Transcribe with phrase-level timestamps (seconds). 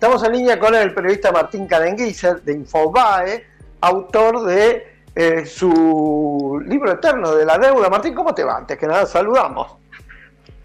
[0.00, 3.44] Estamos en línea con el periodista Martín Cadenguiser de Infobae,
[3.82, 7.90] autor de eh, su libro eterno de la deuda.
[7.90, 8.56] Martín, ¿cómo te va?
[8.56, 9.76] Antes que nada, saludamos.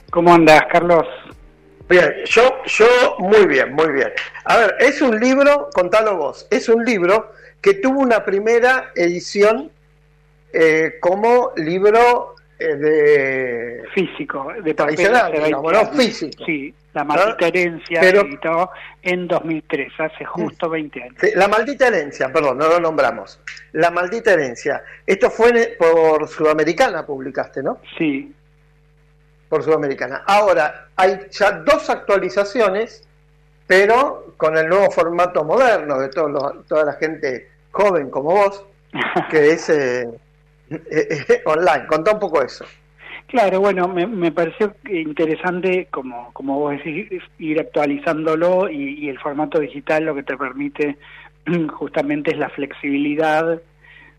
[0.09, 1.05] ¿Cómo andas, Carlos?
[1.89, 2.87] Bien, yo, yo
[3.19, 4.13] muy bien, muy bien.
[4.45, 9.69] A ver, es un libro, contalo vos, es un libro que tuvo una primera edición
[10.53, 15.85] eh, como libro eh, de físico, de tradicional, digamos, ¿no?
[15.91, 16.45] físico.
[16.45, 21.15] Sí, la maldita herencia Pero, editó en 2003, hace justo 20 años.
[21.35, 23.41] La maldita herencia, perdón, no lo nombramos.
[23.73, 24.81] La maldita herencia.
[25.05, 27.79] Esto fue por Sudamericana, publicaste, ¿no?
[27.97, 28.33] Sí.
[29.49, 30.23] Por Sudamericana.
[30.25, 33.05] Ahora, hay ya dos actualizaciones,
[33.67, 38.65] pero con el nuevo formato moderno de todos toda la gente joven como vos,
[39.29, 40.07] que es eh,
[41.45, 41.87] online.
[41.87, 42.65] Contá un poco eso.
[43.27, 49.59] Claro, bueno, me, me pareció interesante, como, como vos decís, ir actualizándolo y, el formato
[49.59, 50.97] digital lo que te permite
[51.73, 53.59] justamente es la flexibilidad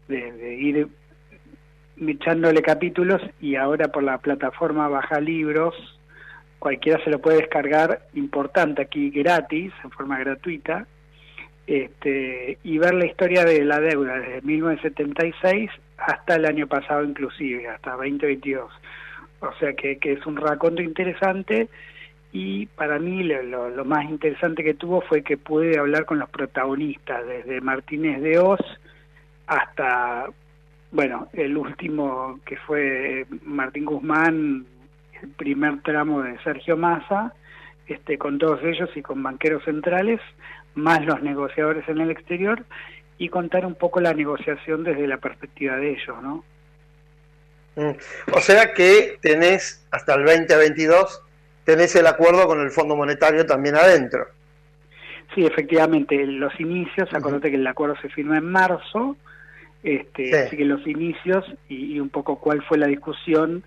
[0.08, 0.88] de, ir
[2.00, 5.74] echándole capítulos y ahora por la plataforma Baja Libros,
[6.58, 10.86] cualquiera se lo puede descargar, importante aquí gratis, en forma gratuita,
[11.66, 17.68] este, y ver la historia de la deuda desde 1976 hasta el año pasado inclusive,
[17.68, 18.70] hasta 2022.
[19.40, 21.68] O sea que, que es un raconto interesante
[22.32, 26.28] y para mí lo, lo, más interesante que tuvo fue que pude hablar con los
[26.28, 28.60] protagonistas, desde Martínez de Oz
[29.46, 30.26] hasta,
[30.92, 34.66] bueno, el último que fue Martín Guzmán,
[35.22, 37.32] el primer tramo de Sergio Massa,
[37.86, 40.20] este, con todos ellos y con banqueros centrales,
[40.76, 42.64] más los negociadores en el exterior,
[43.18, 46.44] y contar un poco la negociación desde la perspectiva de ellos, ¿no?
[47.76, 47.96] Mm.
[48.32, 51.22] O sea que tenés hasta el 2022,
[51.64, 54.26] tenés el acuerdo con el Fondo Monetario también adentro.
[55.34, 59.16] Sí, efectivamente, los inicios, acuérdate que el acuerdo se firma en marzo,
[59.82, 63.62] este, así que los inicios y, un poco cuál fue la discusión.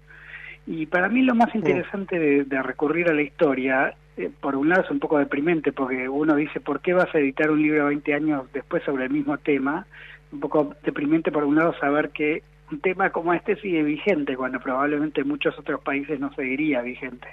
[0.65, 4.81] Y para mí lo más interesante de, recurrir a la historia, eh, por un lado
[4.81, 8.13] es un poco deprimente, porque uno dice, ¿por qué vas a editar un libro 20
[8.13, 9.87] años después sobre el mismo tema?
[10.33, 14.59] Un poco deprimente por un lado saber que un tema como este sigue vigente cuando
[14.59, 17.27] probablemente en muchos otros países no seguiría vigente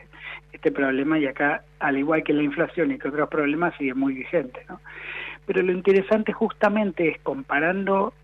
[0.52, 4.14] este problema y acá al igual que la inflación y que otros problemas sigue muy
[4.14, 4.80] vigente ¿no?
[5.44, 8.14] pero lo interesante justamente es comparando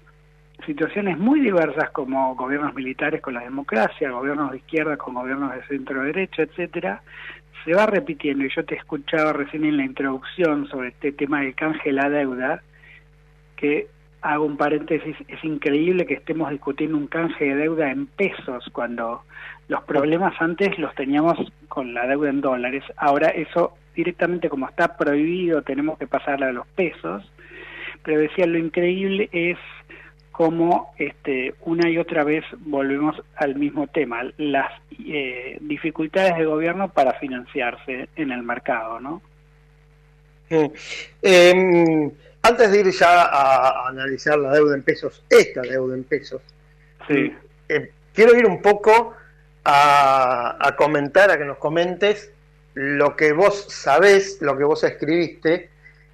[0.64, 5.62] situaciones muy diversas como gobiernos militares con la democracia, gobiernos de izquierda con gobiernos de
[5.64, 7.02] centro derecha, etcétera,
[7.64, 11.54] se va repitiendo y yo te escuchaba recién en la introducción sobre este tema del
[11.54, 12.62] canje de la deuda
[13.56, 13.86] que
[14.22, 19.22] hago un paréntesis, es increíble que estemos discutiendo un canje de deuda en pesos cuando
[19.68, 22.84] los problemas antes los teníamos con la deuda en dólares.
[22.96, 27.30] Ahora eso directamente como está prohibido tenemos que pasarle a los pesos.
[28.04, 29.58] Pero decía, lo increíble es
[30.42, 34.72] cómo este, una y otra vez volvemos al mismo tema, las
[35.06, 39.22] eh, dificultades del gobierno para financiarse en el mercado, ¿no?
[40.50, 42.10] Eh,
[42.42, 46.42] antes de ir ya a, analizar la deuda en pesos, esta deuda en pesos,
[47.06, 47.32] sí.
[47.68, 49.14] Eh, quiero ir un poco
[49.64, 52.32] a, comentar, a que nos comentes
[52.74, 55.70] lo que vos sabés, lo que vos escribiste,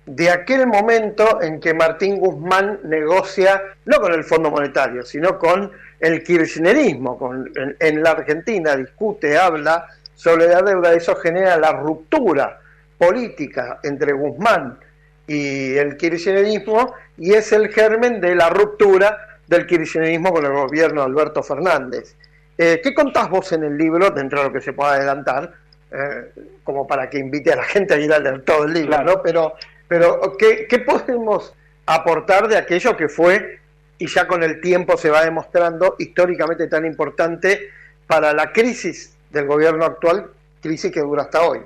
[0.08, 5.70] de aquel momento en que Martín Guzmán negocia, no con el Fondo Monetario, sino con
[6.00, 11.72] el kirchnerismo, con, en, en la Argentina, discute, habla sobre la deuda, eso genera la
[11.72, 12.58] ruptura
[12.96, 14.78] política entre Guzmán
[15.26, 21.02] y el kirchnerismo y es el germen de la ruptura del kirchnerismo con el gobierno
[21.02, 22.16] de Alberto Fernández.
[22.56, 25.52] Eh, ¿Qué contás vos en el libro, dentro de lo que se pueda adelantar,
[25.90, 26.32] eh,
[26.64, 29.22] como para que invite a la gente a ir a leer todo el libro, ¿no?
[29.22, 29.54] Pero,
[29.88, 31.54] pero ¿qué, ¿qué podemos
[31.86, 33.58] aportar de aquello que fue
[33.98, 37.70] y ya con el tiempo se va demostrando históricamente tan importante
[38.06, 40.30] para la crisis del gobierno actual,
[40.60, 41.60] crisis que dura hasta hoy?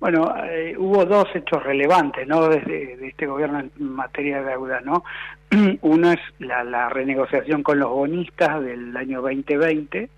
[0.00, 2.48] Bueno, eh, hubo dos hechos relevantes, ¿no?
[2.48, 5.04] Desde de este gobierno en materia de deuda, ¿no?
[5.82, 10.08] Uno es la, la renegociación con los bonistas del año 2020,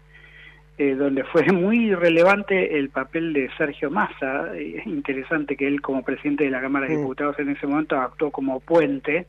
[0.81, 4.51] eh, donde fue muy relevante el papel de Sergio Massa.
[4.57, 8.31] Es interesante que él, como presidente de la Cámara de Diputados en ese momento, actuó
[8.31, 9.27] como puente,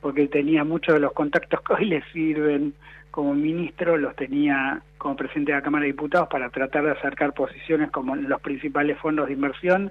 [0.00, 2.74] porque tenía muchos de los contactos que hoy le sirven
[3.10, 7.32] como ministro, los tenía como presidente de la Cámara de Diputados para tratar de acercar
[7.32, 9.90] posiciones como los principales fondos de inversión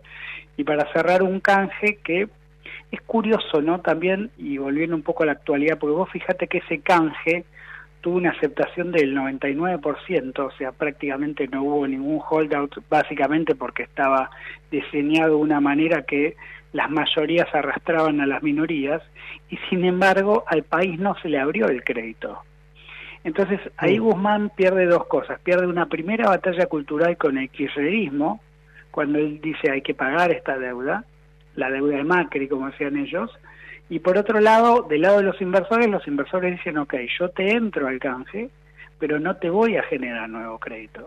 [0.55, 2.29] y para cerrar un canje que
[2.91, 3.81] es curioso, ¿no?
[3.81, 7.43] También, y volviendo un poco a la actualidad, porque vos fíjate que ese canje
[8.03, 14.29] tuvo una aceptación del 99%, o sea, prácticamente no hubo ningún holdout, básicamente porque estaba
[14.69, 16.35] diseñado de una manera que
[16.73, 19.01] las mayorías arrastraban a las minorías,
[19.49, 22.39] y sin embargo al país no se le abrió el crédito.
[23.23, 25.39] Entonces ahí Guzmán pierde dos cosas.
[25.39, 28.41] Pierde una primera batalla cultural con el kirchnerismo,
[28.91, 31.05] cuando él dice hay que pagar esta deuda,
[31.55, 33.31] la deuda de Macri, como decían ellos.
[33.89, 37.51] Y por otro lado, del lado de los inversores, los inversores dicen, ok, yo te
[37.51, 38.49] entro al canje,
[38.99, 41.05] pero no te voy a generar nuevo crédito.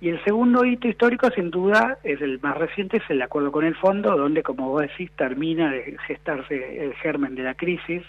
[0.00, 3.64] Y el segundo hito histórico, sin duda, es el más reciente, es el acuerdo con
[3.64, 8.02] el fondo, donde, como vos decís, termina de gestarse el germen de la crisis,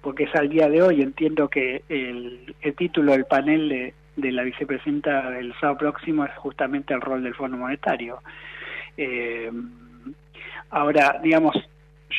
[0.00, 1.02] porque es al día de hoy.
[1.02, 6.92] Entiendo que el, título del panel de, de, la vicepresidenta del sábado próximo es justamente
[6.92, 8.18] el rol del Fondo Monetario.
[8.96, 9.52] Eh,
[10.70, 11.54] ahora, digamos,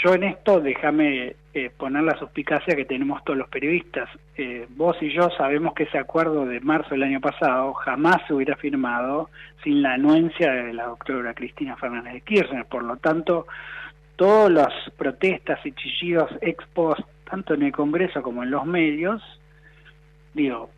[0.04, 4.10] yo en esto déjame eh, poner la suspicacia que tenemos todos los periodistas.
[4.38, 8.34] Eh, vos y yo sabemos que ese acuerdo de marzo del año pasado jamás se
[8.34, 9.30] hubiera firmado
[9.64, 12.66] sin la anuencia de la doctora Cristina Fernández de Kirchner.
[12.66, 13.48] Por lo tanto,
[14.16, 16.64] todas las protestas y chillidos ex
[17.30, 19.22] tanto en el Congreso como en los medios,
[20.34, 20.70] digo,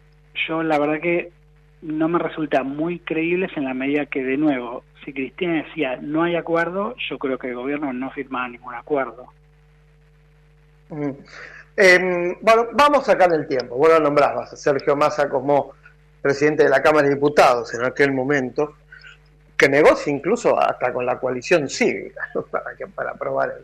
[0.47, 1.31] yo la verdad que
[1.81, 6.23] no me resulta muy creíbles en la medida que, de nuevo, si Cristina decía no
[6.23, 9.27] hay acuerdo, yo creo que el gobierno no firmaba ningún acuerdo.
[10.89, 11.11] Mm.
[11.75, 13.75] Em, bueno, vamos a sacar el tiempo.
[13.75, 15.73] Vos lo nombrabas a Sergio Massa como
[16.21, 18.75] presidente de la Cámara de Diputados en aquel momento,
[19.55, 23.55] que negocia incluso hasta con la coalición cívica para, que, para aprobar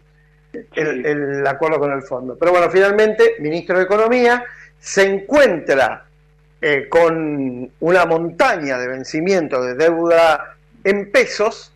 [0.54, 2.38] el, el, acuerdo con el fondo.
[2.38, 4.46] Pero bueno, finalmente, ministro de Economía
[4.80, 6.06] se encuentra
[6.66, 10.56] eh, con una montaña de vencimiento de deuda
[10.86, 11.74] en pesos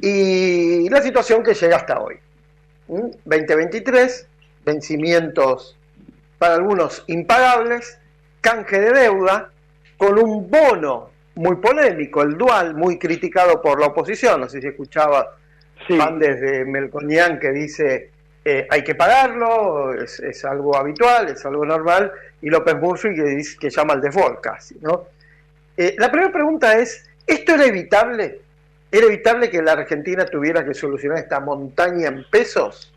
[0.00, 2.16] y la situación que llega hasta hoy.
[2.88, 4.26] 2023,
[4.66, 5.78] vencimientos
[6.38, 8.00] para algunos impagables,
[8.40, 9.52] canje de deuda,
[9.96, 14.66] con un bono muy polémico, el dual, muy criticado por la oposición, no sé si
[14.66, 15.36] escuchaba
[15.90, 18.10] van desde Melconian que dice
[18.44, 22.12] eh, hay que pagarlo, es, algo habitual, es algo normal,
[22.42, 24.76] y López Murphy que, que llama al default casi.
[24.80, 25.06] ¿no?
[25.76, 28.40] Eh, la primera pregunta es, ¿esto era evitable?
[28.92, 32.92] ¿Era evitable que la Argentina tuviera que solucionar esta montaña en pesos?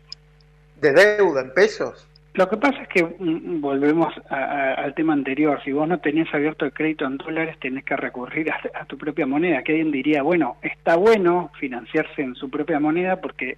[0.80, 2.06] ¿De deuda en pesos?
[2.34, 5.60] Lo que pasa es que mm, mm, volvemos al tema anterior.
[5.64, 9.26] Si vos no tenés abierto el crédito en dólares, tenés que recurrir a, tu propia
[9.26, 9.62] moneda.
[9.62, 13.56] Que alguien diría, bueno, está bueno financiarse en su propia moneda porque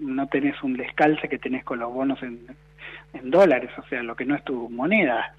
[0.00, 2.46] no tenés un descalce que tenés con los bonos en
[3.24, 5.34] dólares, o sea, lo que no es tu moneda.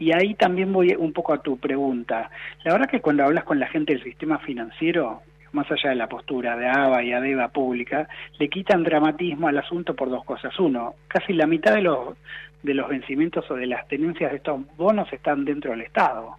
[0.00, 2.30] Y ahí también voy un poco a tu pregunta.
[2.64, 5.20] La verdad que cuando hablas con la gente del sistema financiero,
[5.52, 8.08] más allá de la postura de ABA y ADEVA pública,
[8.38, 10.58] le quitan dramatismo al asunto por dos cosas.
[10.58, 12.16] Uno, casi la mitad de los,
[12.62, 16.36] de los vencimientos o de las tenencias de estos bonos están dentro del Estado.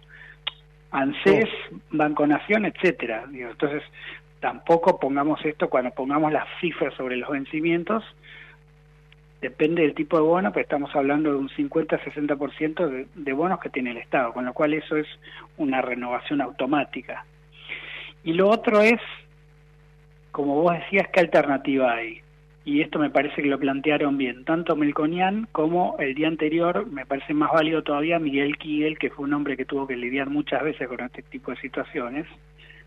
[0.90, 1.48] ANSES,
[1.90, 3.24] Banco Nación, etcétera.
[3.32, 3.82] Entonces,
[4.40, 8.04] tampoco pongamos esto cuando pongamos las cifras sobre los vencimientos,
[9.40, 13.70] depende del tipo de bono, pero estamos hablando de un 50-60% de, de bonos que
[13.70, 15.06] tiene el Estado, con lo cual eso es
[15.56, 17.24] una renovación automática.
[18.24, 19.00] Y lo otro es,
[20.30, 22.20] como vos decías, ¿qué alternativa hay?
[22.64, 27.04] Y esto me parece que lo plantearon bien, tanto Melconian como el día anterior, me
[27.04, 30.62] parece más válido todavía Miguel Kigel, que fue un hombre que tuvo que lidiar muchas
[30.62, 32.28] veces con este tipo de situaciones,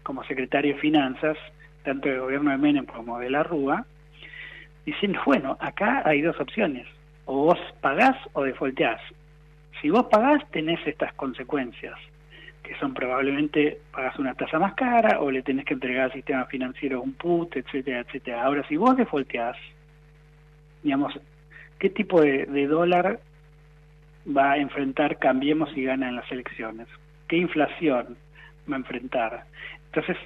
[0.04, 1.38] como secretario de Finanzas,
[1.84, 3.86] tanto del gobierno de Menem como de la Rúa,
[4.86, 6.88] diciendo, bueno, acá hay dos opciones,
[7.26, 9.02] o vos pagás o defolteás.
[9.82, 12.00] Si vos pagás, tenés estas consecuencias
[12.66, 16.46] que son probablemente pagas una tasa más cara o le tenés que entregar al sistema
[16.46, 18.44] financiero un put, etcétera, etcétera.
[18.44, 19.56] Ahora, si vos defaulteás,
[20.84, 21.14] digamos,
[21.80, 23.20] ¿qué tipo de, dólar
[24.26, 26.88] va a enfrentar Cambiemos y gana en las elecciones?
[27.28, 28.18] ¿Qué inflación
[28.70, 29.46] va a enfrentar?
[29.88, 30.18] Entonces,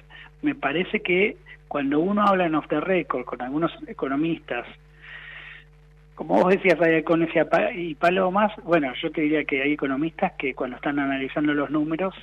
[0.42, 1.36] me parece que
[1.68, 4.66] cuando uno habla en off the record con algunos economistas,
[6.20, 7.46] como vos decías, hay con ese
[7.76, 12.14] y Palomas, bueno, yo te diría que hay economistas que cuando están analizando los números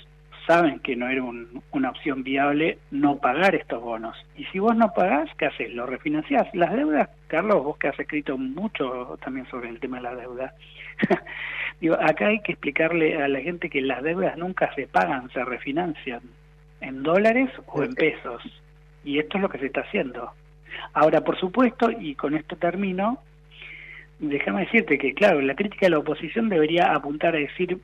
[0.46, 1.24] saben que no era
[1.72, 4.16] una opción viable no pagar estos bonos.
[4.36, 5.74] Y si vos no pagás, ¿qué haces?
[5.74, 6.48] ¿Lo refinanciás?
[6.54, 10.54] Las deudas, Carlos, vos que has escrito mucho también sobre el tema de la deuda,
[11.82, 15.44] Digo, acá hay que explicarle a la gente que las deudas nunca se pagan, se
[15.44, 16.22] refinancian
[16.82, 18.44] en dólares o en pesos.
[19.04, 20.34] Y esto es lo que se está haciendo.
[20.94, 23.24] Ahora, por supuesto, y con esto termino,
[24.20, 27.78] déjame decirte que, claro, la crítica de la oposición debería apuntar a decir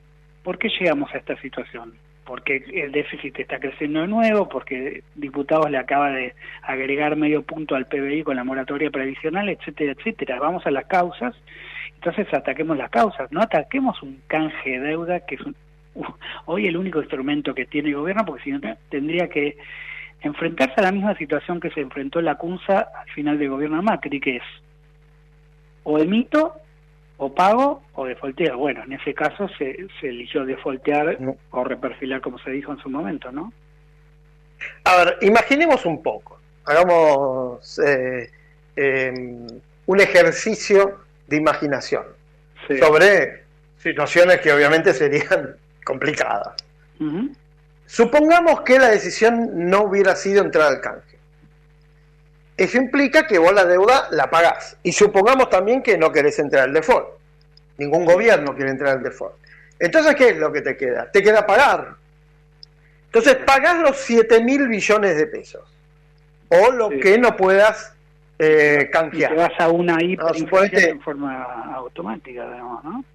[0.44, 1.94] por qué llegamos a esta situación.
[2.26, 7.76] Porque el déficit está creciendo de nuevo, porque diputados le acaba de agregar medio punto
[7.76, 10.40] al PBI con la moratoria previsional, etcétera, etcétera.
[10.40, 11.36] Vamos a las causas,
[11.96, 15.42] entonces ataquemos las causas, no ataquemos un canje de deuda que es
[16.46, 18.60] hoy el único instrumento que tiene el gobierno, porque si no
[18.90, 19.58] tendría que
[20.22, 23.84] enfrentarse a la misma situación que se enfrentó la CUNSA al final del gobierno de
[23.84, 24.44] Macri, que es
[25.84, 26.54] o emito,
[27.18, 28.58] o pago, o defolteo.
[28.58, 31.18] Bueno, en ese caso se, se eligió defoltear
[31.52, 33.54] o reperfilar, como se dijo en su momento, ¿no?
[34.86, 38.30] A ver, imaginemos un poco, hagamos eh,
[38.76, 39.48] em,
[39.86, 42.04] un ejercicio de imaginación
[42.80, 43.44] sobre
[43.78, 46.56] situaciones que obviamente serían complicadas.
[47.86, 51.13] Supongamos que la decisión no hubiera sido entrar al canje.
[52.56, 54.78] Eso implica que vos la deuda la pagás.
[54.84, 57.08] Y supongamos también que no querés entrar al default.
[57.78, 59.36] Ningún gobierno quiere entrar al default.
[59.80, 61.10] Entonces, ¿qué es lo que te queda?
[61.12, 61.96] Te queda pagar.
[63.06, 65.62] Entonces, pagás los 7 mil billones de pesos.
[66.50, 67.94] O lo que no puedas
[68.38, 69.32] eh, canjear.
[69.32, 71.44] Y te vas a una hiperinflación en forma
[71.74, 73.06] automática, digamos, ¿no?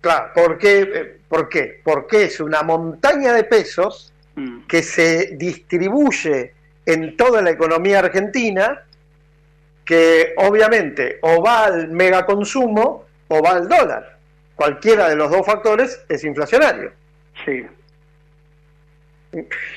[0.00, 0.80] Claro, ¿por qué?
[0.82, 1.80] Eh, ¿por qué?
[1.82, 4.66] Porque es una montaña de pesos mm.
[4.66, 6.54] que se distribuye
[6.86, 8.82] en toda la economía argentina,
[9.84, 14.18] que obviamente o va al megaconsumo o va al dólar.
[14.54, 16.92] Cualquiera de los dos factores es inflacionario.
[17.44, 17.64] Sí.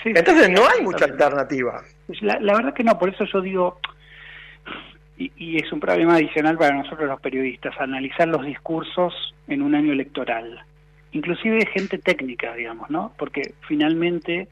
[0.04, 1.82] Entonces no hay mucha alternativa.
[2.22, 3.80] La, la verdad que no, por eso yo digo,
[5.18, 9.94] y, es un problema adicional para nosotros los periodistas, analizar los discursos en un año
[9.94, 10.60] electoral,
[11.12, 13.14] inclusive gente técnica, digamos, ¿no?
[13.18, 14.48] Porque finalmente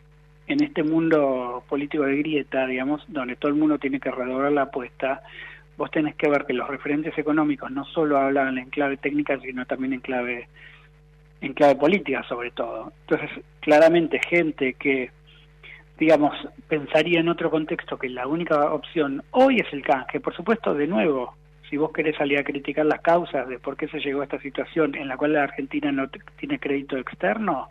[0.48, 4.64] en este mundo político de grieta, digamos, donde todo el mundo tiene que redoblar la
[4.64, 5.22] apuesta,
[5.78, 9.66] vos tenés que ver que los referentes económicos no solo hablan en clave técnica, sino
[9.66, 10.48] también en clave
[11.42, 12.94] en clave política sobre todo.
[13.02, 15.12] Entonces, claramente gente que
[15.98, 16.36] digamos,
[16.68, 20.20] pensaría en otro contexto que la única opción hoy es el canje.
[20.20, 21.36] Por supuesto, de nuevo,
[21.70, 24.40] si vos querés salir a criticar las causas de por qué se llegó a esta
[24.40, 27.70] situación en la cual la Argentina no tiene crédito externo,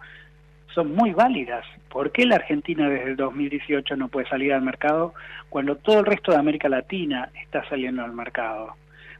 [0.74, 1.64] son muy válidas.
[1.88, 5.14] ¿Por qué la Argentina desde el 2018 no puede salir al mercado
[5.48, 8.76] cuando todo el resto de América Latina está saliendo al mercado?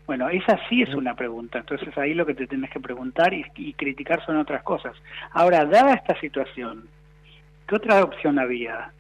[0.06, 1.58] Bueno, esa sí es una pregunta.
[1.58, 4.94] Entonces ahí lo que te tienes que preguntar y, y criticar son otras cosas.
[5.32, 6.88] Ahora, dada esta situación,
[7.72, 8.90] ¿Qué otra opción había?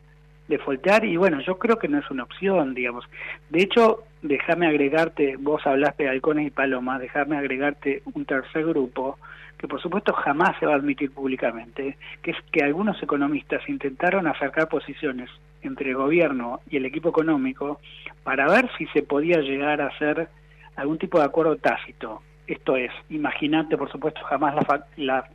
[0.48, 3.04] De foltear y bueno, yo creo que no es una opción, digamos.
[3.50, 9.18] De hecho, déjame agregarte, vos hablaste de halcones y palomas, déjame agregarte un tercer grupo
[9.62, 14.26] que por supuesto jamás se va a admitir públicamente, que es que algunos economistas intentaron
[14.26, 15.30] acercar posiciones
[15.62, 17.78] entre el gobierno y el equipo económico
[18.24, 20.28] para ver si se podía llegar a hacer
[20.74, 22.22] algún tipo de acuerdo tácito.
[22.48, 25.28] Esto es, imagínate, por supuesto, jamás la, la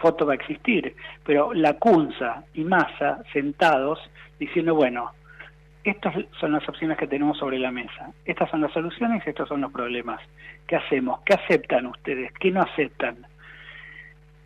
[0.00, 0.94] foto va a existir,
[1.26, 3.98] pero la Cunza y Massa sentados
[4.38, 5.10] diciendo, bueno,
[5.84, 9.48] estas son las opciones que tenemos sobre la mesa, estas son las soluciones y estos
[9.48, 10.20] son los problemas.
[10.66, 11.20] ¿Qué hacemos?
[11.24, 12.32] ¿Qué aceptan ustedes?
[12.40, 13.26] ¿Qué no aceptan?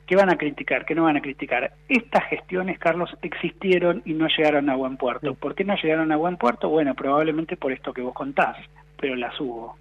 [0.07, 0.85] ¿Qué van a criticar?
[0.85, 1.73] ¿Qué no van a criticar?
[1.88, 5.35] Estas gestiones, Carlos, existieron y no llegaron a buen puerto.
[5.35, 6.68] ¿Por qué no llegaron a buen puerto?
[6.68, 8.57] Bueno, probablemente por esto que vos contás,
[8.99, 9.76] pero las hubo.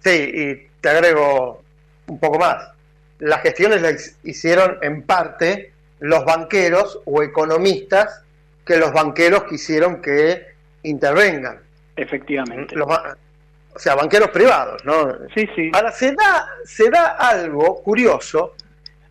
[0.00, 1.62] Sí, y te agrego
[2.08, 2.78] un poco más
[3.18, 8.22] las gestiones las hicieron en parte los banqueros o economistas
[8.68, 10.46] que los banqueros quisieron que
[10.82, 11.58] intervengan.
[11.96, 12.78] Efectivamente.
[12.78, 15.10] o sea, banqueros privados, ¿no?
[15.34, 15.70] Sí, sí.
[15.72, 18.54] Ahora, se da, se da algo curioso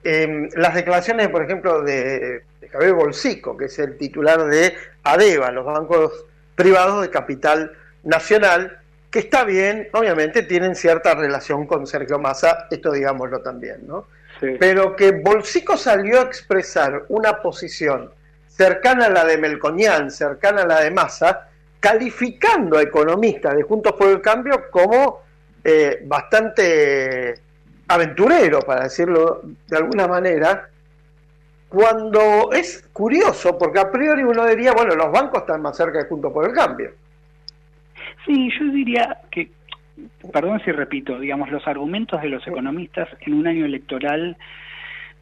[0.04, 5.50] en las declaraciones, por ejemplo, de, de Javier Bolsico, que es el titular de ADEVA,
[5.52, 7.72] los bancos privados de capital
[8.04, 8.78] nacional,
[9.10, 14.06] que está bien, obviamente tienen cierta relación con Sergio Massa, esto digámoslo también, ¿no?
[14.60, 18.12] Pero que Bolsico salió a expresar una posición
[18.58, 21.48] cercana a la de Melconian, cercana a la de Massa,
[21.80, 25.22] calificando a economistas de Juntos por el Cambio como
[25.64, 27.36] eh, bastante
[27.88, 30.70] aventurero, para decirlo de alguna manera,
[31.70, 36.06] cuando es curioso, porque a priori uno diría, bueno, los bancos están más cerca de
[36.06, 36.92] Juntos por el Cambio.
[38.26, 39.52] Sí, yo diría que,
[40.34, 44.36] perdón si repito, digamos, los argumentos de los economistas en un año electoral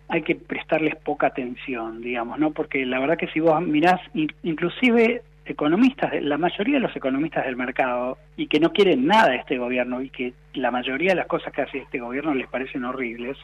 [0.07, 2.51] hay que prestarles poca atención, digamos, ¿no?
[2.51, 4.00] Porque la verdad que si vos mirás,
[4.43, 9.38] inclusive economistas, la mayoría de los economistas del mercado, y que no quieren nada de
[9.38, 12.83] este gobierno y que la mayoría de las cosas que hace este gobierno les parecen
[12.83, 13.38] horribles,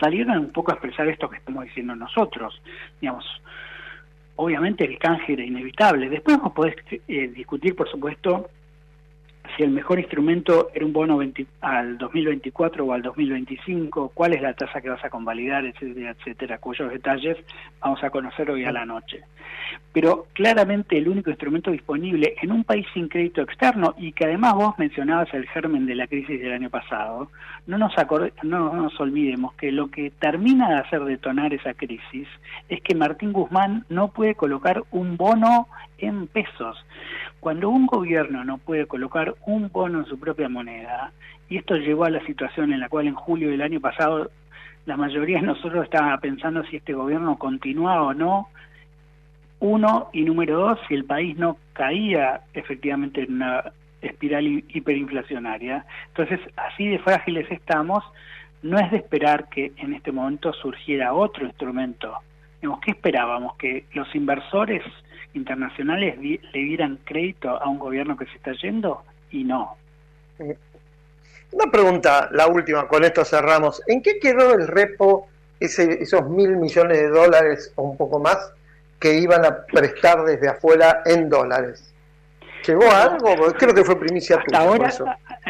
[0.00, 2.60] salieron un poco a expresar esto que estamos diciendo nosotros.
[3.00, 3.24] Digamos,
[4.36, 6.08] obviamente el canje era inevitable.
[6.08, 6.76] Después vos podés
[7.08, 8.48] eh, discutir, por supuesto,
[9.56, 11.20] si el mejor instrumento era un bono
[11.60, 16.58] al 2024 o al 2025, cuál es la tasa que vas a convalidar, etcétera, etcétera,
[16.58, 17.36] cuyos detalles
[17.80, 19.22] vamos a conocer hoy a la noche.
[19.92, 24.54] Pero claramente el único instrumento disponible en un país sin crédito externo y que además
[24.54, 27.30] vos mencionabas el germen de la crisis del año pasado,
[27.66, 27.92] no nos,
[28.42, 32.28] no nos olvidemos que lo que termina de hacer detonar esa crisis
[32.68, 36.84] es que Martín Guzmán no puede colocar un bono en pesos.
[37.40, 41.12] Cuando un gobierno no puede colocar un bono en su propia moneda,
[41.48, 44.30] y esto llegó a la situación en la cual en julio del año pasado
[44.86, 48.48] la mayoría de nosotros estaba pensando si este gobierno continuaba o no,
[49.60, 53.64] uno, y número dos, si el país no caía efectivamente en una
[54.00, 55.84] espiral hiperinflacionaria.
[56.08, 58.04] Entonces, así de frágiles estamos,
[58.62, 62.14] no es de esperar que en este momento surgiera otro instrumento.
[62.60, 63.56] ¿Qué esperábamos?
[63.56, 64.82] Que los inversores
[65.34, 69.76] internacionales le dieran crédito a un gobierno que se está yendo y no.
[71.50, 73.82] Una pregunta, la última, con esto cerramos.
[73.86, 75.28] ¿En qué quedó el repo,
[75.60, 78.52] ese, esos mil millones de dólares o un poco más
[79.00, 81.92] que iban a prestar desde afuera en dólares?
[82.66, 83.34] ¿Llegó a algo?
[83.58, 84.92] Creo que fue primicia Hasta ahora,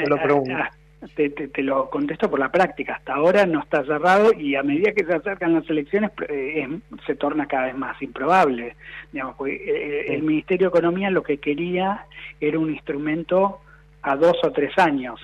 [0.07, 0.53] lo eh, pregunto.
[0.53, 2.95] Eh, te, te, lo contesto por la práctica.
[2.95, 6.69] Hasta ahora no está cerrado y a medida que se acercan las elecciones eh,
[7.07, 8.77] se torna cada vez más improbable.
[9.13, 12.07] Digamos, pues, eh, el Ministerio de Economía lo que quería
[12.41, 13.61] era un instrumento
[14.09, 15.21] a dos o tres años.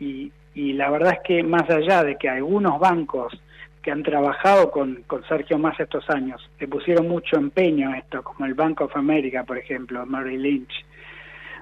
[0.00, 3.32] Y, y la verdad es que más allá de que algunos bancos
[3.82, 8.22] que han trabajado con, con Sergio Massa estos años le pusieron mucho empeño a esto,
[8.22, 10.72] como el Bank of America, por ejemplo, Mary Lynch,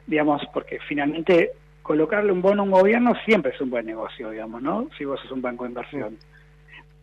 [0.07, 1.50] digamos, porque finalmente
[1.83, 4.88] colocarle un bono a un gobierno siempre es un buen negocio, digamos, ¿no?
[4.97, 6.16] Si vos sos un banco de inversión.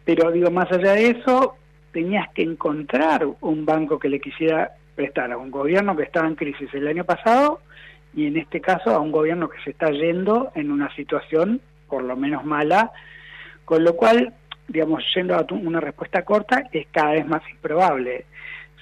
[0.06, 1.56] Pero digo, más allá de eso,
[1.92, 6.36] tenías que encontrar un banco que le quisiera prestar a un gobierno que estaba en
[6.36, 7.60] crisis el año pasado
[8.14, 12.04] y en este caso a un gobierno que se está yendo en una situación por
[12.04, 12.92] lo menos mala,
[13.66, 14.34] con lo cual,
[14.68, 18.26] digamos, yendo a una respuesta corta, es cada vez más improbable.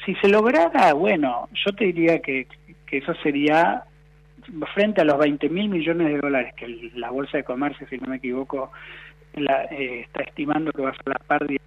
[0.06, 2.48] Si se lograra, bueno, yo te diría que,
[2.86, 3.84] que eso sería
[4.74, 8.08] frente a los 20 mil millones de dólares que la Bolsa de Comercio, si no
[8.08, 8.72] me equivoco,
[9.34, 11.62] la, eh, está estimando que va a ser la pérdida,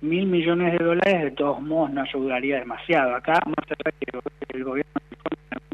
[0.00, 3.14] mil millones de dólares de todos modos no ayudaría demasiado.
[3.14, 4.92] Acá, más allá que el gobierno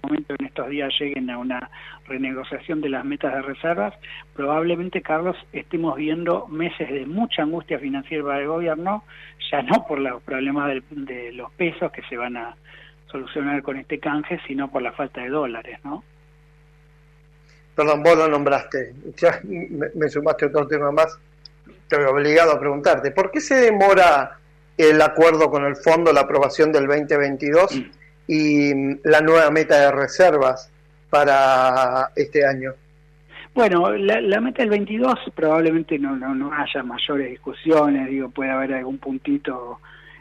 [0.05, 1.71] momento en estos días lleguen a una
[2.07, 3.95] renegociación de las metas de reservas,
[4.35, 9.05] probablemente, Carlos, estemos viendo meses de mucha angustia financiera para el gobierno,
[9.51, 12.57] ya no por los problemas de los pesos que se van a
[13.11, 16.03] solucionar con este canje, sino por la falta de dólares, ¿no?
[17.75, 21.19] Perdón, vos lo nombraste, ya me, sumaste otro tema más,
[21.88, 24.38] te he obligado a preguntarte, ¿por qué se demora
[24.77, 27.83] el acuerdo con el fondo, la aprobación del 2022
[28.27, 28.73] y
[29.07, 30.71] la nueva meta de reservas
[31.11, 32.73] para este año?
[33.55, 38.75] Bueno, la, meta del 22 probablemente no, no, no haya mayores discusiones, digo, puede haber
[38.75, 39.79] algún puntito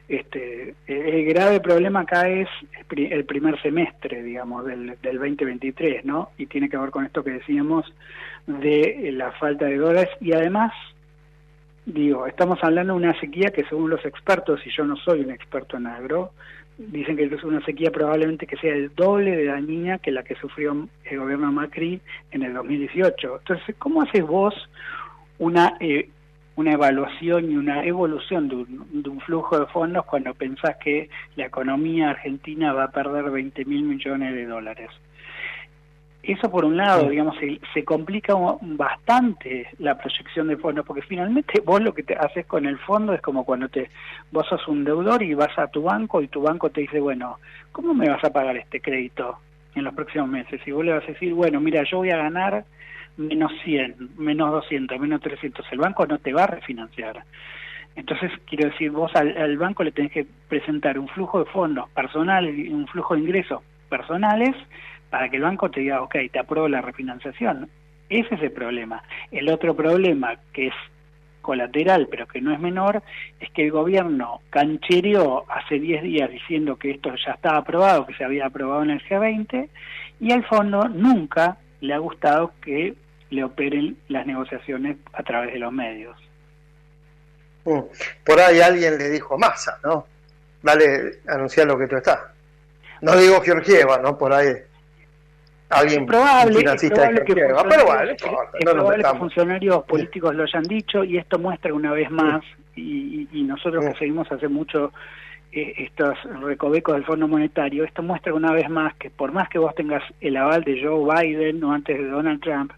[0.07, 2.47] este, el grave problema acá es
[2.95, 6.31] el primer semestre, digamos, del, del 2023, ¿no?
[6.37, 7.91] Y tiene que ver con esto que decíamos
[8.45, 10.73] de la falta de dólares y además,
[11.85, 15.31] digo, estamos hablando de una sequía que según los expertos, y yo no soy un
[15.31, 16.31] experto en agro,
[16.77, 20.35] dicen que es una sequía probablemente que sea el doble de dañina que la que
[20.35, 23.37] sufrió el gobierno Macri en el 2018.
[23.39, 24.53] Entonces, ¿cómo haces vos
[25.39, 26.09] una eh,
[26.55, 32.11] una evaluación y una evolución de un, flujo de fondos cuando pensás que la economía
[32.11, 34.89] argentina va a perder 20 mil millones de dólares.
[36.23, 37.35] Eso por un lado, digamos,
[37.73, 42.65] se, complica bastante la proyección de fondos, porque finalmente vos lo que te haces con
[42.65, 43.89] el fondo es como cuando te
[44.31, 47.39] vos sos un deudor y vas a tu banco y tu banco te dice, bueno,
[47.73, 49.37] ¿cómo me vas a pagar este crédito
[49.75, 50.61] en los próximos meses?
[50.65, 52.63] Y vos le vas a decir, bueno, mira, yo voy a ganar
[53.17, 57.21] menos 100, menos 200, menos 300, el banco no te va a refinanciar.
[57.97, 62.57] Entonces, quiero decir, vos al, banco le tenés que presentar un flujo de fondos personales
[62.57, 64.55] y un flujo de ingresos personales
[65.09, 67.69] para que el banco te diga, ok, te apruebo la refinanciación.
[68.09, 69.03] Ese es el problema.
[69.31, 70.73] El otro problema, que es
[71.41, 73.03] colateral, pero que no es menor,
[73.39, 78.15] es que el gobierno canchereó hace 10 días diciendo que esto ya estaba aprobado, que
[78.15, 79.69] se había aprobado en el G20,
[80.19, 82.95] y al fondo nunca le ha gustado que
[83.29, 86.17] le operen las negociaciones a través de los medios.
[87.65, 87.81] Mm.
[88.25, 90.07] Por ahí alguien le dijo masa, ¿no?
[90.61, 92.19] Dale, anunciar lo que tú estás.
[93.03, 94.17] No digo Georgieva, ¿no?
[94.17, 94.47] Por ahí
[95.69, 101.37] alguien probable, es probable que, pero bueno, que funcionarios políticos lo hayan dicho y esto
[101.37, 102.43] muestra una vez más
[102.75, 104.93] y, nosotros que seguimos hace mucho
[105.51, 109.59] eh, estos recovecos del Fondo Monetario, esto muestra una vez más que por más que
[109.59, 112.71] vos tengas el aval de Joe Biden o antes de Donald Trump,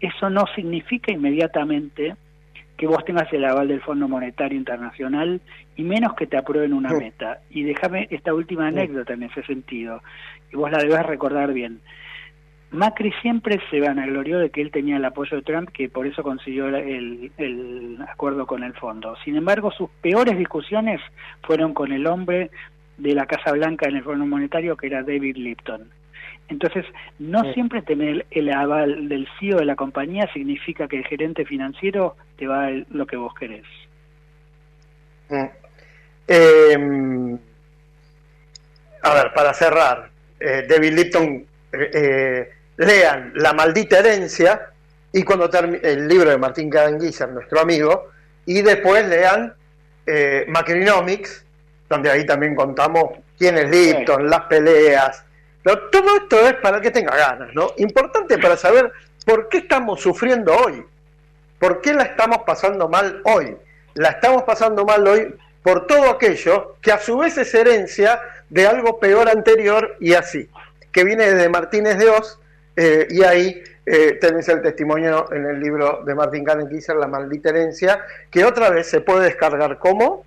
[0.00, 2.16] eso no significa inmediatamente
[2.78, 5.40] que vos tengas el aval del Fondo Monetario Internacional
[5.76, 7.40] y menos que te aprueben una meta.
[7.50, 10.00] Y déjame esta última anécdota en ese sentido,
[10.52, 11.80] y vos la debes recordar bien.
[12.70, 16.22] Macri siempre se vanaglorió de que él tenía el apoyo de Trump, que por eso
[16.22, 19.16] consiguió el, el, acuerdo con el fondo.
[19.24, 21.00] Sin embargo, sus peores discusiones
[21.42, 22.50] fueron con el hombre
[22.96, 25.88] de la Casa Blanca en el Fondo Monetario, que era David Lipton.
[26.48, 26.84] Entonces,
[27.18, 32.16] no siempre tener el aval del CEO de la compañía significa que el gerente financiero
[32.38, 33.66] te va a dar lo que vos querés.
[36.26, 37.38] Em,
[39.02, 44.70] a ver, para cerrar, eh, David Lipton eh, eh lean La maldita herencia
[45.12, 45.50] y cuando
[45.82, 48.10] el libro de Martín Cadenguizar, nuestro amigo,
[48.46, 49.54] y después lean
[50.06, 51.44] eh, Macrinomics,
[51.88, 55.24] donde ahí también contamos quién es Lipton, las peleas.
[55.62, 57.72] Pero todo esto es para que tenga ganas, ¿no?
[57.78, 58.92] Importante para saber
[59.24, 60.84] por qué estamos sufriendo hoy,
[61.58, 63.56] por qué la estamos pasando mal hoy.
[63.94, 68.66] La estamos pasando mal hoy por todo aquello que a su vez es herencia de
[68.66, 70.48] algo peor anterior y así,
[70.92, 72.38] que viene de Martínez de Oz
[72.76, 77.48] eh, y ahí eh, tenés el testimonio en el libro de Martín Kisser, La maldita
[77.48, 80.24] herencia, que otra vez se puede descargar como...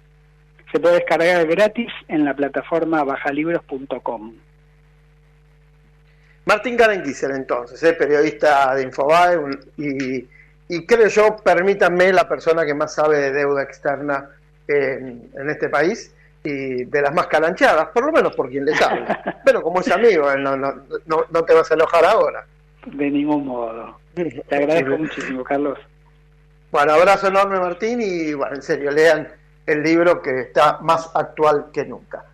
[0.71, 4.33] Se puede descargar gratis en la plataforma bajalibros.com.
[6.45, 9.39] Martín Kisser, entonces, eh, periodista de Infobae
[9.77, 10.27] y,
[10.67, 14.29] y, creo yo, permítanme, la persona que más sabe de deuda externa
[14.67, 18.75] en, en este país y de las más calanchadas, por lo menos por quien le
[18.75, 19.05] sabe.
[19.45, 20.73] Pero como es amigo, no, no,
[21.05, 22.45] no, te vas a enojar ahora.
[22.85, 23.97] De ningún modo.
[24.15, 25.77] Te agradezco muchísimo, Carlos.
[26.71, 29.27] Bueno, abrazo enorme, Martín, y bueno, en serio, lean
[29.65, 32.25] el libro que está más actual que nunca.